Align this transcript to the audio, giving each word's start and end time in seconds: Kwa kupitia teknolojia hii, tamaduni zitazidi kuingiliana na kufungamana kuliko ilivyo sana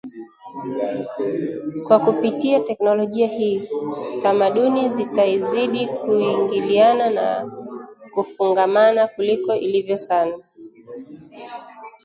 Kwa 1.87 1.99
kupitia 1.99 2.59
teknolojia 2.59 3.27
hii, 3.27 3.67
tamaduni 4.23 4.89
zitazidi 4.89 5.87
kuingiliana 5.87 7.09
na 7.09 7.51
kufungamana 8.13 9.07
kuliko 9.07 9.55
ilivyo 9.55 9.97
sana 9.97 10.37